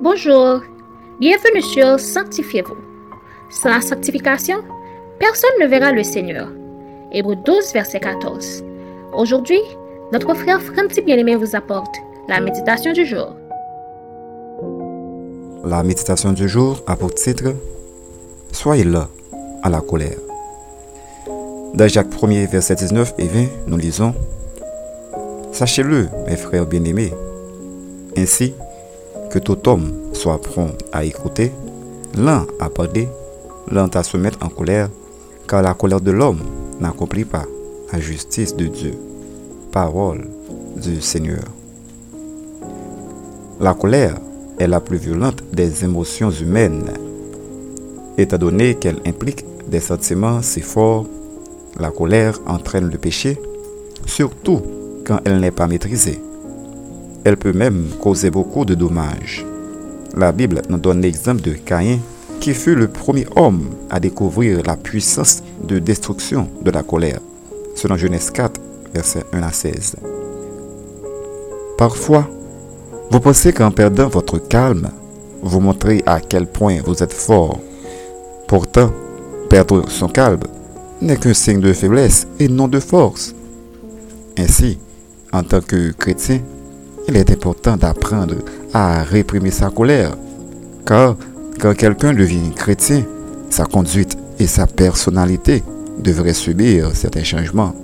[0.00, 0.60] Bonjour,
[1.18, 2.76] bienvenue sur Sanctifiez-vous.
[3.50, 4.58] Sans la sanctification,
[5.18, 6.48] personne ne verra le Seigneur.
[7.10, 8.62] Hébreu 12, verset 14.
[9.12, 9.60] Aujourd'hui,
[10.12, 11.96] notre frère Franti Bien-Aimé vous apporte
[12.28, 13.34] la méditation du jour.
[15.64, 17.56] La méditation du jour a pour titre
[18.52, 19.08] Soyez là
[19.64, 20.18] à la colère.
[21.74, 24.14] Dans Jacques 1er, verset 19 et 20, nous lisons
[25.50, 27.12] Sachez-le, mes frères bien-aimés,
[28.16, 28.54] ainsi
[29.30, 31.52] que tout homme soit prompt à écouter,
[32.16, 33.08] lent à parler,
[33.70, 34.88] lent à se mettre en colère,
[35.46, 36.40] car la colère de l'homme
[36.80, 37.44] n'accomplit pas
[37.92, 38.94] la justice de Dieu.
[39.72, 40.26] Parole
[40.76, 41.44] du Seigneur.
[43.60, 44.16] La colère
[44.58, 46.92] est la plus violente des émotions humaines.
[48.16, 51.06] Étant donné qu'elle implique des sentiments si forts,
[51.78, 53.38] la colère entraîne le péché,
[54.06, 54.62] surtout
[55.04, 56.20] quand elle n'est pas maîtrisée.
[57.24, 59.44] Elle peut même causer beaucoup de dommages.
[60.16, 61.98] La Bible nous donne l'exemple de Caïn,
[62.40, 67.20] qui fut le premier homme à découvrir la puissance de destruction de la colère,
[67.74, 68.60] selon Genèse 4,
[68.94, 69.96] versets 1 à 16.
[71.76, 72.28] Parfois,
[73.10, 74.90] vous pensez qu'en perdant votre calme,
[75.42, 77.58] vous montrez à quel point vous êtes fort.
[78.46, 78.90] Pourtant,
[79.48, 80.40] perdre son calme
[81.00, 83.34] n'est qu'un signe de faiblesse et non de force.
[84.36, 84.78] Ainsi,
[85.32, 86.40] en tant que chrétien,
[87.08, 88.36] il est important d'apprendre
[88.74, 90.12] à réprimer sa colère.
[90.86, 91.16] Car
[91.58, 93.02] quand quelqu'un devient chrétien,
[93.50, 95.64] sa conduite et sa personnalité
[95.98, 97.74] devraient subir certains changements,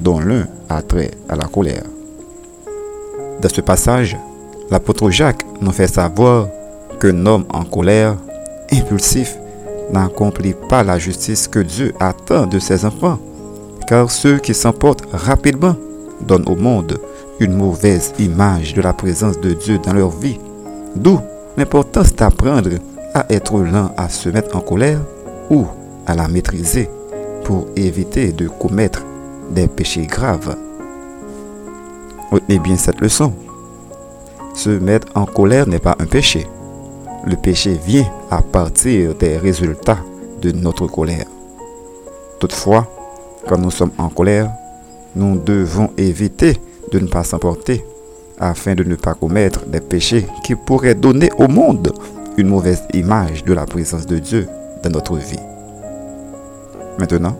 [0.00, 1.84] dont l'un a trait à la colère.
[3.40, 4.16] Dans ce passage,
[4.70, 6.48] l'apôtre Jacques nous fait savoir
[7.00, 8.16] qu'un homme en colère,
[8.72, 9.36] impulsif,
[9.92, 13.18] n'accomplit pas la justice que Dieu attend de ses enfants,
[13.86, 15.76] car ceux qui s'emportent rapidement
[16.26, 16.98] donnent au monde
[17.40, 20.38] une mauvaise image de la présence de Dieu dans leur vie.
[20.94, 21.18] D'où
[21.56, 22.70] l'importance d'apprendre
[23.14, 25.00] à être lent à se mettre en colère
[25.48, 25.66] ou
[26.06, 26.88] à la maîtriser
[27.44, 29.04] pour éviter de commettre
[29.50, 30.56] des péchés graves.
[32.30, 33.32] Retenez bien cette leçon.
[34.54, 36.46] Se mettre en colère n'est pas un péché.
[37.24, 39.98] Le péché vient à partir des résultats
[40.40, 41.26] de notre colère.
[42.38, 42.86] Toutefois,
[43.48, 44.50] quand nous sommes en colère,
[45.16, 47.84] nous devons éviter de ne pas s'emporter
[48.38, 51.92] afin de ne pas commettre des péchés qui pourraient donner au monde
[52.36, 54.48] une mauvaise image de la présence de Dieu
[54.82, 55.36] dans notre vie.
[56.98, 57.36] Maintenant,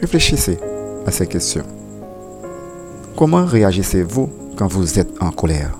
[0.00, 0.58] réfléchissez
[1.06, 1.64] à ces questions.
[3.16, 5.72] Comment réagissez-vous quand vous êtes en colère?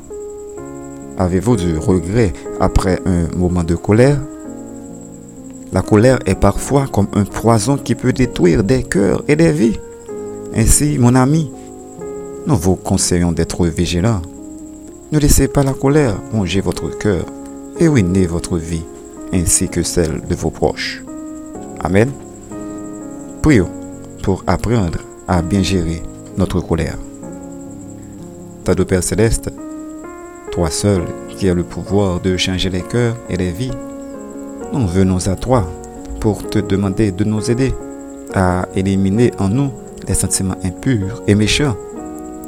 [1.18, 4.20] Avez-vous du regret après un moment de colère?
[5.72, 9.78] La colère est parfois comme un poison qui peut détruire des cœurs et des vies.
[10.54, 11.50] Ainsi, mon ami,
[12.46, 14.22] nous vous conseillons d'être vigilants.
[15.10, 17.26] Ne laissez pas la colère manger votre cœur
[17.78, 18.84] et ruiner votre vie,
[19.32, 21.02] ainsi que celle de vos proches.
[21.80, 22.10] Amen.
[23.42, 23.70] Prions
[24.22, 26.02] pour apprendre à bien gérer
[26.36, 26.98] notre colère.
[28.64, 29.50] Ta Père céleste,
[30.52, 31.02] toi seul
[31.36, 33.72] qui as le pouvoir de changer les cœurs et les vies,
[34.72, 35.68] nous venons à toi
[36.20, 37.72] pour te demander de nous aider
[38.34, 39.70] à éliminer en nous
[40.08, 41.76] les sentiments impurs et méchants